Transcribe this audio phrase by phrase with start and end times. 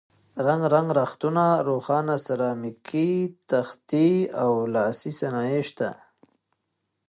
[0.45, 3.11] رنګ رنګ رختونه، روښانه سرامیکي
[3.49, 4.09] تختې
[4.43, 5.89] او لاسي صنایع شته.